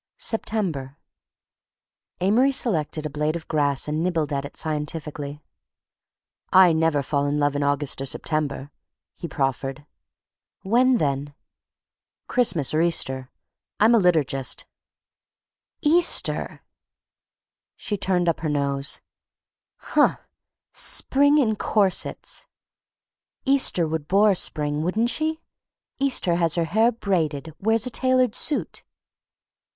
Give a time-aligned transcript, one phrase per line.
[0.17, 0.97] SEPTEMBER
[2.21, 5.43] Amory selected a blade of grass and nibbled at it scientifically.
[6.51, 8.71] "I never fall in love in August or September,"
[9.13, 9.85] he proffered.
[10.63, 11.35] "When then?"
[12.27, 13.29] "Christmas or Easter.
[13.79, 14.65] I'm a liturgist."
[15.83, 16.63] "Easter!"
[17.75, 19.01] She turned up her nose.
[19.75, 20.17] "Huh!
[20.73, 22.47] Spring in corsets!"
[23.45, 25.41] "Easter would bore spring, wouldn't she?
[25.99, 28.83] Easter has her hair braided, wears a tailored suit."